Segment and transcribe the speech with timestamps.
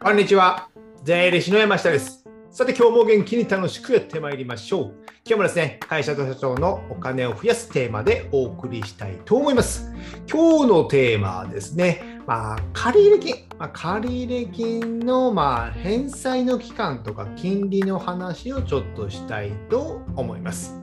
[0.00, 0.68] こんにちは。
[1.02, 2.24] 税理士の山下です。
[2.52, 4.84] さて、今日も元気に楽しくやってまいりましょう。
[5.26, 9.92] 今日もですね、会社と社長のお金を増やすテーマでお送りしたいと思います。
[10.30, 20.77] 今日のテーマはですね、まあ、借入金、まあ、借入金の、まあ、返済の期間とか金利の話をちょっとしたいと思います。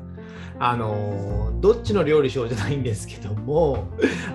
[0.59, 3.87] あのどっちの料理しようじゃないんですけども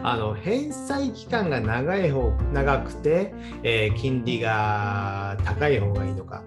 [0.02, 3.32] あの返済期間が長い方長くて、
[3.62, 6.42] えー金利が高い方がいいのか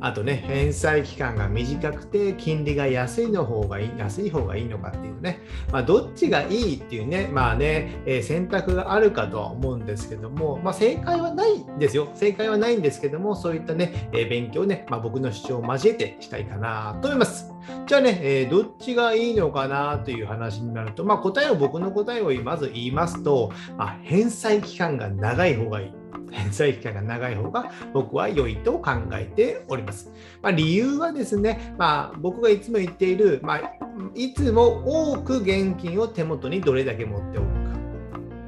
[0.00, 5.40] あとね返済期間が短くて金利が安いの方がいい安い方がいいのかっていうね、
[5.72, 17.52] まあ、どっちがいいっていうねまあね、えー選択があるかとは思うんですけども、まあ、正解はないんですよ正解はないんですけどもそういったね、えー勉強をね、まあ、僕の主張を交えてしたいかなと思います。
[17.86, 25.97] じゃあね、えーどっちがいいのかなという話になると、まあ、答えを僕の答えをまず言いますと、まあ、返済期間が長い方がいい。
[26.30, 30.10] 返済期間が長い方が僕は良いと考えております。
[30.42, 33.72] まあ、理由はですね、まあ、僕がいつも言っている、まあ、
[34.14, 37.68] いつも多く現金を手元にどれだけ持っておくか。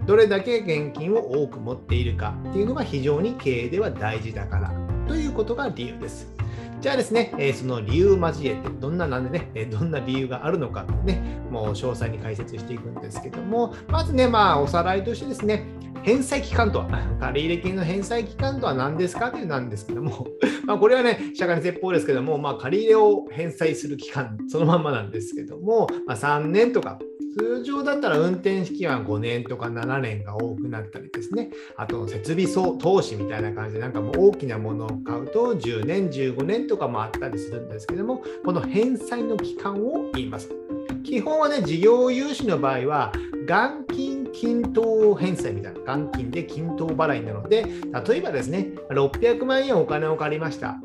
[0.07, 4.73] どれだけ現金を多く持っているかっていうのが非常に経営では大事だから
[5.07, 6.33] ということが理由です。
[6.81, 15.67] じゃあですね、えその理由を交えて、どんな、なんでね、えどんな理由があるのかね、もう詳細に解説していくんですけども、まずね、まあ、おさらいとしてですね、
[16.03, 16.89] 返済期間とは、
[17.21, 20.27] 借入金の返済期間とは何ですかというなんですけども、
[20.65, 26.99] まあ、これはね、社会の説法ですけども、まあ、借り入れを返済する期間、そのまんまなんですけども、まあ、3年とか、
[27.37, 40.51] 通常だったら運転資金は5年とか7年が多くなったりですね、あと設備総投資みたいな感じで、なんかもう大きなものを買うと10年、15年とかもあったりするんですけども、この返済の期間を言います。
[41.05, 43.13] 基本はね、事業融資の場合は、
[43.47, 44.10] 元金
[44.41, 47.67] 均等返済みたいな、元金で均等払いなので、
[48.09, 50.79] 例えばですね、600万円お金を借りました。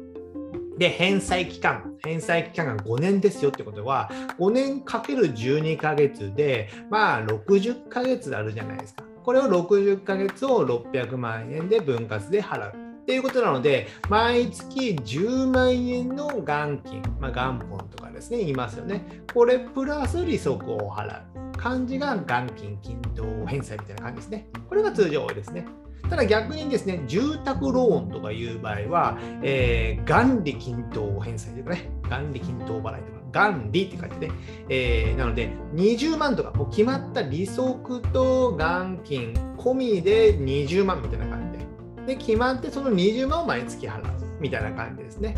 [0.77, 9.05] で、返済期間、返済期間が5年ですよってことは、5年かける12ヶ月で、まあ60ヶ月あるじゃないですか。
[9.23, 12.73] これを60ヶ月を600万円で分割で払う。
[13.03, 19.23] っていうことなので、毎月10万円の元金、まあ、元本とかですね、言いますよね。
[19.33, 21.44] これプラス利息を払う。
[21.65, 24.47] 感じが元金均等返済みたいな感じですね。
[24.69, 25.65] これが通常ですね。
[26.07, 34.31] ただ逆にですね、住宅ローンとかいう場合は、えー元利均等返済とかね、元利均等払いとか、元利って書いてね、
[34.69, 44.03] えーなので20万とか、もう決まった利息と元金込みで20万みたいな感じで、で、決まってその20万を毎月払う
[44.39, 45.33] みたいな感じですね。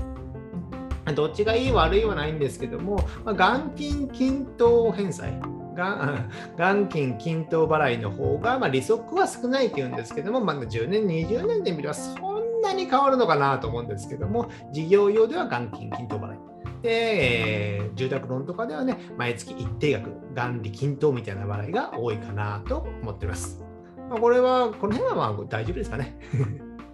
[1.15, 5.56] どっちがいい悪いはないんですけども、まあ、元金均等返済。
[5.77, 6.25] が
[6.57, 16.37] 元金均等払いの方が、まあ、利息は少ないっていうんですけども、まだ10年、20年で見ればそんなに変わるのかなと思うんですけども、事業用では元金均等払い。
[16.81, 23.63] で、えー住宅ローンとかではね、毎月一定額、元利均等みたいな払いが多いかなと思っています。
[24.09, 26.17] まあ、これは、この辺はまあ大丈夫ですかね。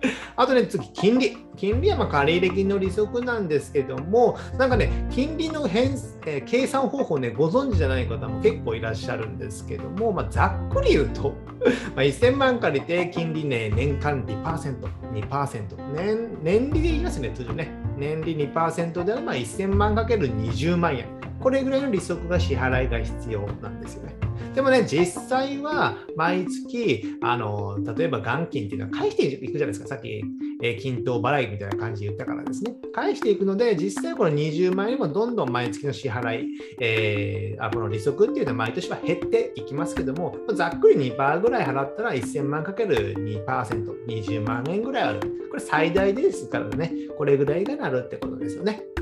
[0.36, 1.38] あとね、次、金利。
[1.56, 5.92] 金利はまあ借入金の利息なんですけども、なんかね、金利の変、
[6.26, 11.34] えー計算方法ね、ご存知じゃない方も結構いらっしゃるんですけども、まあ、ざっくり言うと、
[11.96, 14.76] まあ、1000万借りて金利ね、年間2%、
[15.14, 17.70] 2%、年年利で言いますね、通常ね。
[17.98, 21.06] 年利2%であれば1000万かける20万円。
[21.40, 24.16] これぐらいの利息が支払いが必要なんですよね。
[24.54, 30.24] でもね、実際は毎月、あの例えば元金っていうのは返していくじゃないですか、さっき、
[30.62, 32.76] え均等払いみたいな感じで言ったからですね。
[32.94, 36.48] 返していくので、実際この20万円もどんどん毎月の支払い、
[36.80, 45.20] えーあこの利息っていうのは毎年は減っていきますけども、ざっくり2%ぐらい払ったら1000万かける2%、20万円ぐらいある。
[45.50, 48.93] これ最大ですからね、これぐらいがなるってことですよね。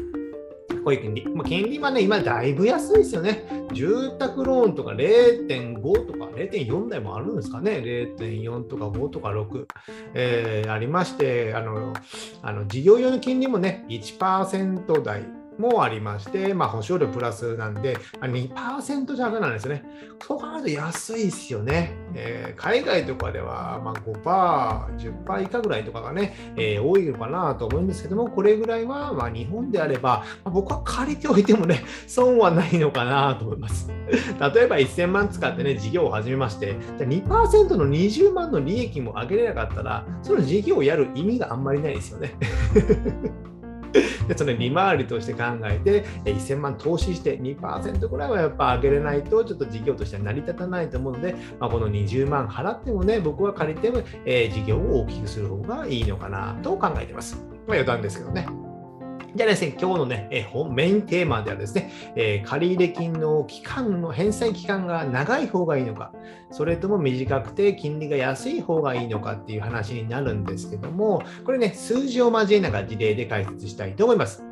[0.84, 1.30] こういう金利。
[1.30, 3.44] まあ、金利はね、今だいぶ安いですよね。
[3.74, 7.74] 住宅ローンとか0.5とか0.4台もあるんですかね。
[8.18, 9.66] 0.4とか5とか6、
[10.14, 11.94] えーありまして、あの、
[12.42, 15.41] あの事業用の金利もね、1%台。
[15.58, 19.84] もありまして、まあ、保証料プラスなんで、2%弱なんですよね。
[20.26, 21.96] そう考えると安いですよね。
[22.14, 33.90] えー海外とかでは、まあ、5%、10%以下ぐらいとかがね、えー多いのかなと思うんですけども、これぐらいは、まあ、日本であれば、まあ僕は借りておいてもね、損はないのかなと思います。
[34.12, 42.36] 例えば1000万使ってね、事業を始めまして、じゃ2%の20万の利益も上げれなかったら、その事業をやる意味があんまりないですよね。
[44.28, 57.36] でその利回りとして考えて、1000万投資して2%ぐらいはやっぱ上げれないと、ちょっと事業としては成り立たないと思うので、まあ、この20万払ってもね、僕は借りても、えー、事業を大きくする方がいいのかなと考えてます。
[57.68, 58.48] まあ余談ですけどね。
[59.34, 66.12] じゃあですね、今日のね、え本メインテーマではですね、えー、借入金の期間の返済期間が長い方がいいのか、
[66.52, 74.44] それとも短くて金利が安い方がいいのかっていう話になるんですけども、これね、数字を交えながら事例で解説したいと思います。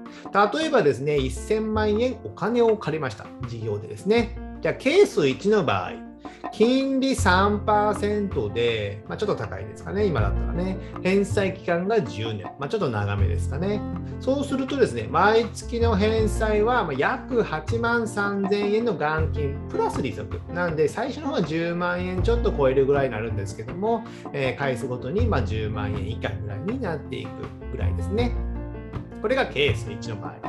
[0.54, 3.26] 例えばですね、1000万円お金を借りました。
[3.50, 4.38] 事業でですね。
[4.62, 6.09] じゃあ、ケース1の場合、
[6.52, 10.78] 金利3%で、まあ、ちょっと高いですかね、今だったらね。
[11.04, 13.82] 返済期間が10年、まあ、ちょっと長めですかね。
[14.20, 20.40] そうするとですね、毎月の返済は約8万3000円の元金プラス利息。
[20.54, 24.04] なんで、最初の方は10万円ちょっと超えるぐらいになるんですけども、
[24.34, 27.30] えー、返すごとにま10万円以下ぐらいになっていく
[27.72, 28.32] ぐらいですね。
[29.22, 30.49] これがケース1の場合。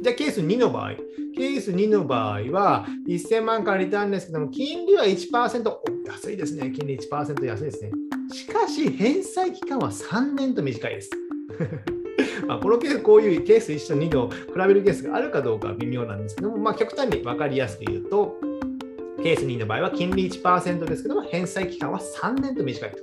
[0.00, 0.92] じゃあケース2の場合、
[1.34, 5.72] ケース2の場合は1000万借りたんですけども、金利は1%、
[6.06, 6.70] 安いですね。
[6.70, 7.90] 金利1%安いですね。
[8.32, 11.10] しかし、返済期間は3年と短いです。
[12.46, 18.36] まあこのケース、こういうケース1と2の比べるケースがあるかどうかは微妙なんですけども、まあ、極端に分かりやすく言うと、
[19.22, 22.98] ケース2の場合は金利1%ですけども、返済期間は3年と短いと。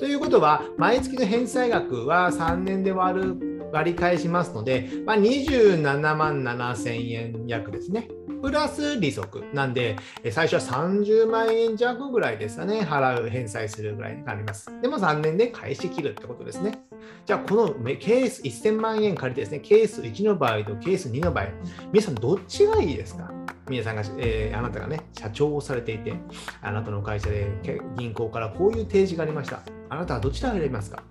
[0.00, 8.08] ということは、毎月の返済額は3年で割る割り返しますので、まあ、27万7千円約ですね。
[8.40, 9.96] プラス利息なんで、
[10.30, 14.70] 最初は30万円弱ぐらいですかね、払う、返済するぐらいになります。
[14.82, 16.78] でも3年で返し切るってことですね。
[17.24, 21.48] じゃあ、このケース1000万円借りてですね、ケース1の場合とケース2の場合、
[21.90, 23.32] 皆さんどっちがいいですか？
[23.66, 26.14] 皆さんが、えー、あなたがね、社長をされていて、
[26.60, 27.48] あなたの会社で
[27.96, 29.62] 銀行からこういう提示がありました。
[29.88, 31.02] あなたはどちらを選びますか？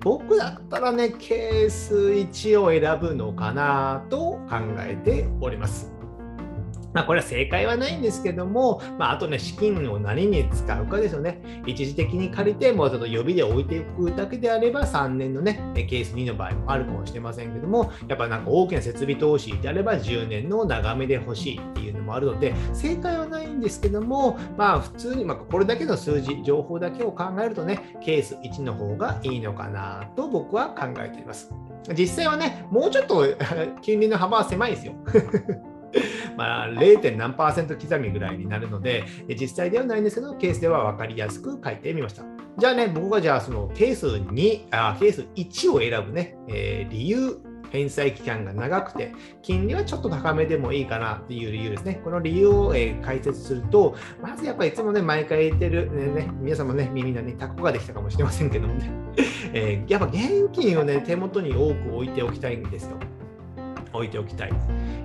[0.00, 6.01] 僕だったらね、ケース1を選ぶのかなと考えております。
[6.92, 11.62] まあ、これは正解はないんですけども、まあ、あとね、資金を何に使うかですよね。
[11.66, 31.52] 一時的に借りて、もうちょっと予備で置いておくだけであれば、3年のね、ケース2の場合もあるかもしれませんけども、やっぱなんか大きな設備投資であれば、10年の長めで欲しいっていうのもあるので、正解はないんですけども、まあ、普通に、まあ、これだけの数字、情報だけを考えるとね、ケース1の方がいいのかなと僕は考えています。
[31.96, 33.24] 実際はね、もうちょっと
[33.82, 34.94] 金利の幅は狭いですよ。
[36.36, 37.16] まあ、0.
[37.16, 42.24] 何パーセント刻みぐらいになるので、実際ではないんですけど、ケースでは分かりやすく書いてみました。
[42.58, 47.38] じゃあね、僕がじゃあそのケース2、あケース1を選ぶね、えー、理由、
[47.72, 52.00] 返済期間が長くて、金利はちょっと高めでもいいかなっていう理由ですね。
[52.04, 58.90] この理由を、え解説すると、まずやっぱりいつもね、毎回言ってる、ね、皆さんもね、耳のね、タコができたかもしれませんけどもね、
[59.54, 62.98] えー、やっぱ現金をね、手元に多く置いておきたいんですよ。
[63.92, 64.50] 置いておきたい。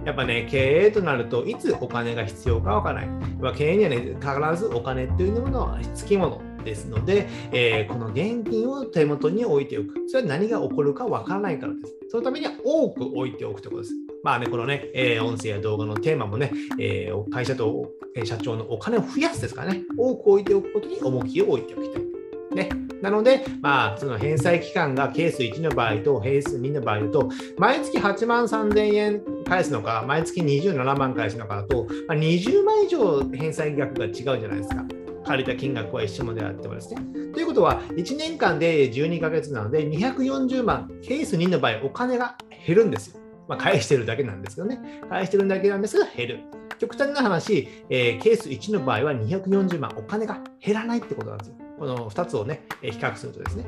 [0.05, 3.09] やっぱね、経営となるといつお金が必要かわからない。
[3.43, 9.93] やっ経営にはね、必ずお金っていうものはつきものですので、えー、この現金を手元に置いておく。
[10.07, 11.95] それは何が起こるかわからないからです。
[12.09, 13.93] そのためには多く置いておくということです。
[14.23, 17.89] まあね、このね、えー、音声や動画のテーマもね、えー、会社と
[18.23, 22.03] 社長のお金を増やすですからね、多く置いておくことに重きを置いておきたい。
[22.55, 22.86] ね。
[23.01, 34.85] なので、まあ、その返済期間がケース1の場合とケース2の場合と、毎月8万3000円返すのか、毎月27万返すのかだと、まあ、20万以上返済額が違うじゃないですか。
[35.25, 37.01] 借りた金額は一緒もであってもですね。
[37.33, 43.19] ということは、1年間で12ヶ月なので、240万、ケース2の場合、お金が減るんですよ。
[43.47, 45.01] まあ、返してるだけなんですけどね。
[45.09, 46.39] 返してるだけなんですが、減る。
[46.79, 51.55] 極端な話、えー、ケース1の場合は240万、お金が減らないってことなんですよ。
[51.77, 53.65] この2つをね、比較するとですね。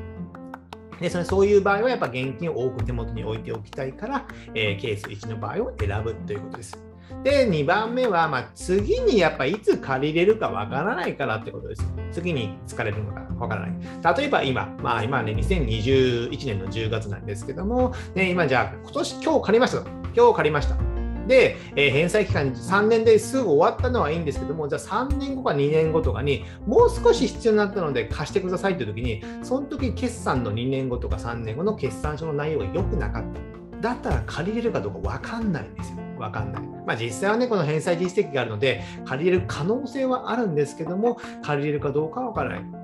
[1.00, 6.78] でそれそういう場合はやっぱ現金を多く手元に置いておきたいから、えー、ケース1の場合を選ぶということです。
[7.24, 11.84] で、2番目は、まあ、次にやっぱいつ借りれるかわからないからってことです。
[12.12, 14.16] 次に疲れるのかわからない。
[14.16, 19.90] 例えば今、まあ今ね、2021年の10月なんですけども、ね、今じゃあ今年、今日借りました。
[20.14, 20.89] 今日借りました。
[21.26, 33.40] で、えー、返済期間3年ですぐ終わったのはいいんですけども、じゃあ3年後か2年後とかにもう少し必要になったので貸してくださいという時に、その時決算の2年後とか3年後の決算書の内容が良くなかった。
[33.80, 35.98] だったら借りれるかどうか分かんないんですよ。
[36.18, 36.62] 分かんない。
[36.86, 42.79] まあ、実際はね、この返済実績があるので、借りれる可能性はあるんですけども、借りれるかどうかは分からない。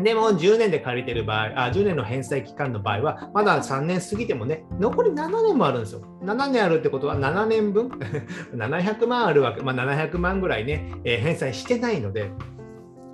[0.00, 6.02] でも10年で借りてる場合あ、10年の返済期間の場合は、まだ3年過ぎてもね、残り7年もあるんですよ。
[6.22, 7.88] 7年あるってことは7年分、
[8.54, 12.30] 700万あるわけ、まあ、700万ぐらいね、えー、返済してないので、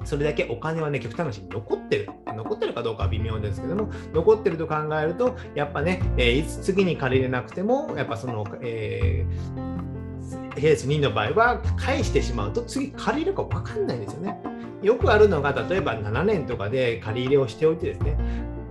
[0.04, 2.08] それだけお金はね、極端な話に残ってる。
[2.26, 14.38] 残ってるかどうかは微妙ですけども、残ってると考えると、やっぱね、えー、いつ次に借りれなくても、やっぱその、えー、ケース2の場合は返してしまうと次借りるか分かんないですよね。
[14.82, 18.16] よくあるのが例えば7年とかで借り入れをしておいてですね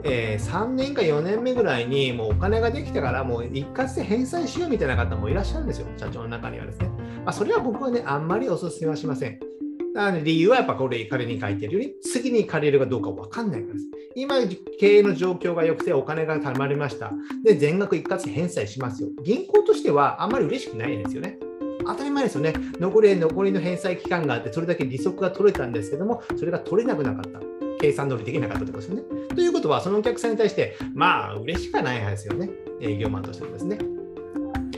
[0.04, 6.90] えー、3年か4年目ぐらいにもうお金ができたからもう一括で返済しようみたいな方もいらっしゃるんですよ、社長の中にはですね。
[7.24, 9.40] まあ、それは僕はね、あんまりお勧めはしません。
[9.94, 13.86] なので理由はやっぱこれ、彼に書いてるより、次に借りるかどうか分かんないからです。
[14.16, 14.36] 今、
[14.80, 17.12] 経営の状況が良くてお金が貯まりました。
[17.44, 19.10] で、全額一括返済しますよ。
[19.24, 21.38] 銀行としてはあんまり嬉しくないですよね。
[21.86, 22.54] 当たり前ですよね。
[22.80, 27.40] 残り残りの返済期間があって、それだけ利息が取れたんですけども、それが取れなくなかった。
[27.80, 29.04] 計算通りできなかったってことですよね。
[29.36, 32.50] ということは、そのお客さんに対して、まあ、嬉しくはないですよね。
[32.80, 33.80] 営業マンとしてもですね。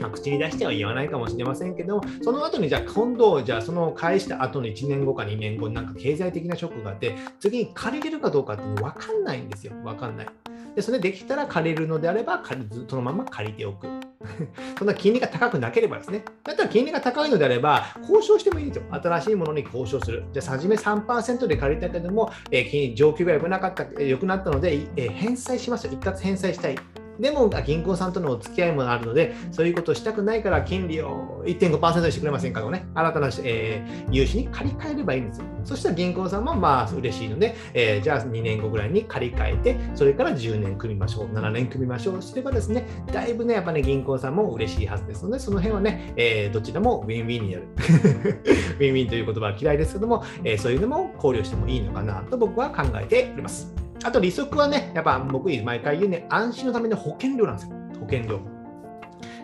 [0.03, 9.73] ま、口に出しては言わないかもしれませんけども、その後にじゃあ今度、じゃあその返した後の1年後か2年後なんか経済的なショックがあって、次に借りれるかどうかって分かんないんですよ。
[9.83, 10.27] 分かんない。
[10.75, 12.43] で、それできたら借りるのであれば、
[12.87, 13.87] そのまま借りておく。
[14.77, 16.23] そんな金利が高くなければですね。
[16.43, 18.83] だったら金利が高いのであれば、交渉してもいいんですよ。
[18.91, 20.23] 新しいものに交渉する。
[20.31, 25.93] じゃあ、初め3%で借りたけども、えー、金利上級が良くなかった、良くなったので、えー、返済しますよ。
[25.93, 26.75] 一括返済したい。
[27.19, 35.45] でも銀行さんとのお付き合いもあるので、そういうことをしたくないから金利を1.5%にしてくれませんかとね、新たな、えー、融資に借り換えればいいんですよ。
[35.63, 47.67] そしたら銀行さんもまあ嬉しいので、えー、じゃあ2年後ぐらいに借り換えて、それから10年組みましょう、7年組みましょうすればですね、だいぶね、やっぱね、銀行さんも嬉しいはずですので、その辺はね、えー、どちらもウィンウィンになる。
[48.79, 53.73] ウィンウィンという言葉は嫌いですけども、え、そういうのも考慮してもいいのかなと僕は考えております。
[54.03, 57.75] あと利息はね、やっぱ僕毎回言うね、安心のための保険料なんですよ。
[57.99, 58.39] 保険料。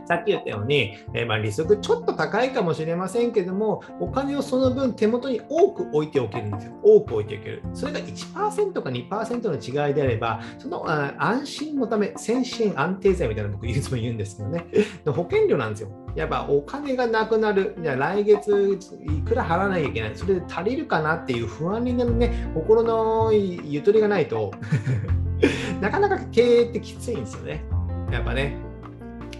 [0.10, 6.74] さっき言ったように、えー、ま利息ちょっと高いかもしれませんけども、お金をその分手元に多く置いておけるんですよ。
[6.82, 7.64] 多く置いておける。
[7.76, 14.66] それが1%か2%の違いであれば、そのあ安心のため、先進安定剤みたいな僕いつも言うんですけどね、
[15.06, 15.90] 保険料なんですよ。
[16.16, 24.52] やっぱお金がなくなる、じゃあ来月いくら払わなきゃいけない、それで足りるかなっていう不安になるね、心のゆとりがないと
[25.82, 27.64] なかなか経営ってきついんですよね。
[28.12, 28.58] やっぱね、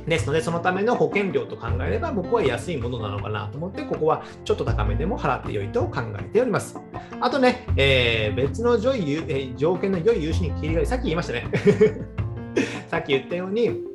[0.10, 6.80] ですので、そのための保険料と考えれば、僕は安いものなのかなと思って、ここはちょっと高めでも払ってよいと考えております。
[7.20, 11.48] あとね、えー、別の条,、えー、条件の良い融資に切り替え、さっき言いましたね。
[12.90, 13.89] さっき言ったように、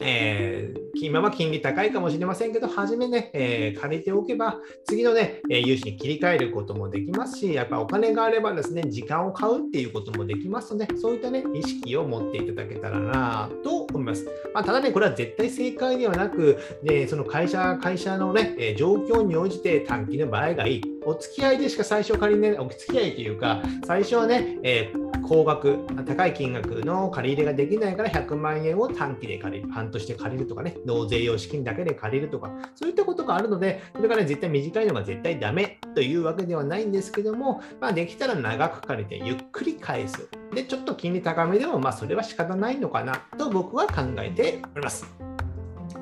[0.00, 14.24] えー、今は金利高いかもしれませんけど、初めね、えー、借りておけば、次のね、え融資に切り替えることもできますし、やっぱお金があればですね、時間を買うっていうこともできますので、そういったね、意識を持っていただけたらなと思います。
[14.54, 20.89] まあ、ただね、これは絶対正解ではなく、でその会社、会社のね、え状況に応じて短期の場合がいい。
[21.04, 40.28] お付き合いでしか最初借りね、お付き合いというか、最初はね、えー高額、高い金額の借り入れができないから100万円を短期で借りる、半年で借りるとかね、納税用資金だけで借りるとか、そういったことがあるので、それから、ね、絶対短いのが絶対ダメというわけではないんですけども、まあ、できたら長く借りてゆっくり返す。
[40.52, 45.06] で、ちょっと金利高めでも、まあ、それは仕方ないのかなと僕は考えております。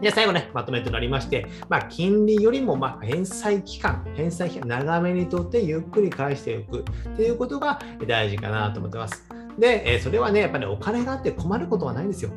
[0.01, 6.85] で、最後ね、まとめとなりまして、まあ、金利よりも、ま、返済期間、返済期間、長めにとってゆっくり返しておく
[7.17, 9.25] ということが大事かなと思ってます。
[9.59, 12.31] で、えそれはね、やっぱり、ね、お金があって困ることはないんですよ。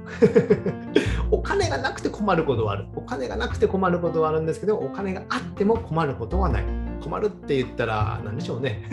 [1.30, 2.86] お金がなくて困ることはある。
[2.96, 6.66] お金がなくて困ることはあるんですけど、お金があっても困ることはない。
[7.04, 8.84] 困るって言ったら、何でしょうね。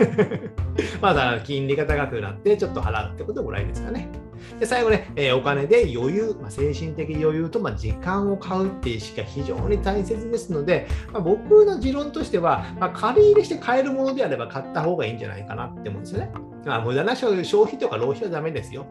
[1.01, 4.09] まだ金利が高くなって、ちょっと払うってことぐらいですかね。
[4.59, 16.31] で最後ね、えー、お金で余裕、まあ、精神的余裕と、まあ、時間を買うっていう意識が非常に大切ですので、まあ、僕の持論としては、まあ、借り入れして買えるものであれば買った方がいいんじゃないかなって思うんですよね。
[16.65, 18.87] まあ、無駄な消費とか浪費はダメですよ。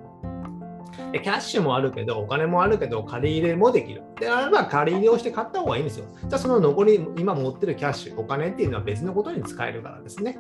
[1.12, 4.02] キャッシュもあるけど、お金もあるけど、借り入れもできる。
[4.20, 6.06] であれば、借り入れをして買った方がいいんですよ。
[6.20, 10.38] じゃあ、その残り、今持ってるキャッシュ、お金っていうのは別のことに使えるからですね。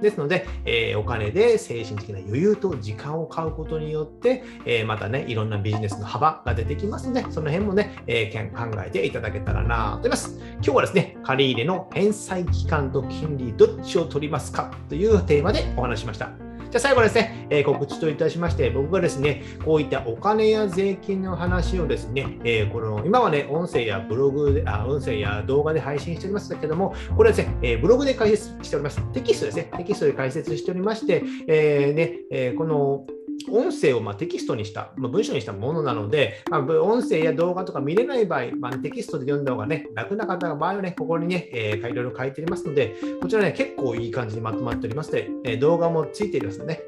[0.00, 10.38] ですので、えー、お金で精神的な余裕と時間を買うことによって、えー、またね、いろんなビジネスの幅が出てきますので、その辺もね、えー、考えていただけたらなと思います。
[10.54, 16.47] 今日はですね、借り入れの返済期間と金利どっちを取りますかというテーマでお話しました。
[16.70, 29.00] じゃあ最後ですね、えー、告知といたしまして、僕がですね、こういったお金や税金の話をですね、えー、この今はね、音声やブログで、あ音声や動画で配信しておりますけども、これはですね、えー、ブログで解説しております。
[29.12, 33.06] テキストですね、テキストで解説しておりまして、えーねえー、この
[33.50, 46.80] 音声をまテキストにした、まあ、文章にしたものなので、まあ、音声や動画とか見れない場合、まあ、テキストで読んだ方がね、楽な方の場合はね、ここにね、えー、いろいろ書いてありますので、こちらね、結構いい感じにまとまっておりまして、え、動画もついていますのでね、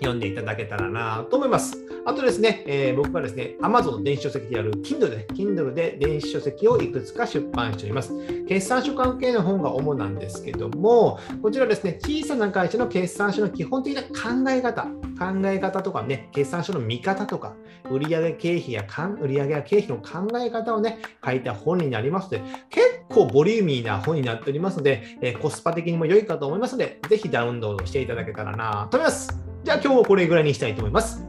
[0.00, 1.78] 読んでいただけたらなと思います。
[2.04, 8.12] あとですね、えー、僕はですね、Amazon の電子書籍である Kindle で、Kindle で電子書籍をいくつか出版しております。
[8.48, 17.54] 決算書関係の本が主なんですけども、こちらですね、小さな会社の決算書の基本的な考え方、考え方とかね、決算書の見方とか、
[17.90, 18.84] 売上経費や
[19.20, 29.49] 売上や経費の考え方をね、書いた本になりますので、結構ボリューミーな本になっておりますので、えー、コスパ的にも良いかと思いますので、ぜひダウンロードしていただけたらなと思います。
[29.62, 31.24] じゃあ今日はこれぐらいにしたいと思います。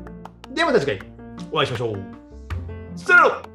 [0.53, 1.11] ではまた次回
[1.51, 1.97] お会いしましょう。
[2.95, 3.50] さよなら